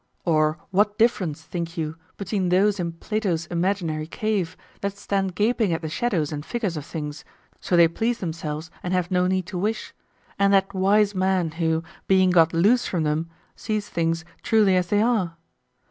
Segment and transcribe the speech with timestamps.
[0.25, 5.83] Or what difference, think you, between those in Plato's imaginary cave that stand gaping at
[5.83, 7.23] the shadows and figures of things,
[7.59, 9.93] so they please themselves and have no need to wish,
[10.39, 15.03] and that wise man, who, being got loose from them, sees things truly as they
[15.03, 15.37] are?